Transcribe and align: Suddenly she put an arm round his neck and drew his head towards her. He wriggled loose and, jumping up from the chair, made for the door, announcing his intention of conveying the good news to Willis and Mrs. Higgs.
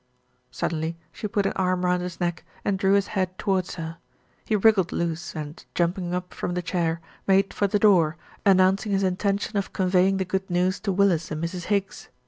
Suddenly 0.49 0.97
she 1.11 1.27
put 1.27 1.45
an 1.45 1.51
arm 1.55 1.85
round 1.85 2.01
his 2.01 2.19
neck 2.19 2.43
and 2.65 2.79
drew 2.79 2.93
his 2.93 3.05
head 3.13 3.37
towards 3.37 3.75
her. 3.75 3.99
He 4.45 4.55
wriggled 4.55 4.91
loose 4.91 5.35
and, 5.35 5.63
jumping 5.75 6.15
up 6.15 6.33
from 6.33 6.55
the 6.55 6.63
chair, 6.63 7.01
made 7.27 7.53
for 7.53 7.67
the 7.67 7.77
door, 7.77 8.17
announcing 8.43 8.93
his 8.93 9.03
intention 9.03 9.57
of 9.57 9.73
conveying 9.73 10.17
the 10.17 10.25
good 10.25 10.49
news 10.49 10.79
to 10.79 10.91
Willis 10.91 11.29
and 11.29 11.43
Mrs. 11.43 11.65
Higgs. 11.65 12.09